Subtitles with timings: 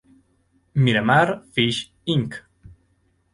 [0.83, 2.41] Miramar Fish, Inc.